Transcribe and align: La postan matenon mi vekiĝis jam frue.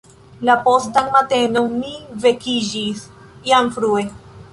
La 0.47 0.53
postan 0.67 1.11
matenon 1.15 1.67
mi 1.81 1.91
vekiĝis 2.23 3.05
jam 3.51 3.71
frue. 3.77 4.07